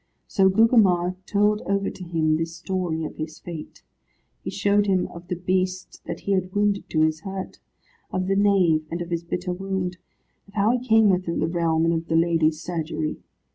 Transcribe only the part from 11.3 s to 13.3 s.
the realm, and of the lady's surgery.